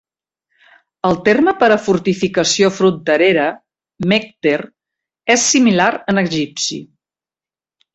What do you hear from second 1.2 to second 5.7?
terme per a fortificació fronterera, "mekter", és